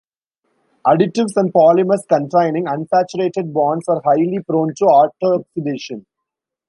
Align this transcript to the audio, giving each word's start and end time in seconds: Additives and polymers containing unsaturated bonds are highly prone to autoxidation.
Additives 0.87 1.33
and 1.35 1.53
polymers 1.53 2.07
containing 2.09 2.65
unsaturated 2.65 3.53
bonds 3.53 3.87
are 3.87 4.01
highly 4.03 4.39
prone 4.47 4.73
to 4.73 4.85
autoxidation. 4.87 6.07